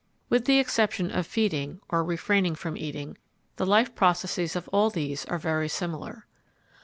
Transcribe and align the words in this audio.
With 0.29 0.45
the 0.45 0.57
exception 0.57 1.11
of 1.11 1.27
feeding 1.27 1.79
or 1.87 2.03
refraining 2.03 2.55
from 2.55 2.75
eating, 2.75 3.19
the 3.57 3.67
life 3.67 3.93
processes 3.93 4.55
of 4.55 4.67
all 4.69 4.89
these 4.89 5.25
are 5.25 5.37
very 5.37 5.69
similar. 5.69 6.25